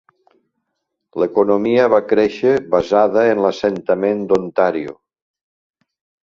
L'economia 1.23 1.83
va 1.95 1.99
créixer 2.11 2.53
basada 2.77 3.27
en 3.35 3.43
l'assentament 3.45 4.25
d'Ontario. 4.33 4.97